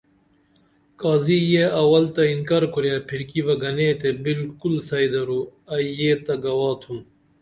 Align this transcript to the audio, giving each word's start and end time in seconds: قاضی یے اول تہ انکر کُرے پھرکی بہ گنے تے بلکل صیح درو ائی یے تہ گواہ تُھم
قاضی 1.01 1.39
یے 1.53 1.65
اول 1.81 2.05
تہ 2.15 2.21
انکر 2.31 2.63
کُرے 2.73 2.95
پھرکی 3.07 3.41
بہ 3.45 3.55
گنے 3.61 3.89
تے 3.99 4.09
بلکل 4.23 4.73
صیح 4.89 5.07
درو 5.13 5.39
ائی 5.73 5.87
یے 5.99 6.11
تہ 6.25 6.33
گواہ 6.43 6.75
تُھم 6.81 6.97